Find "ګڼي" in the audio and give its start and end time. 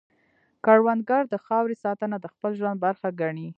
3.21-3.47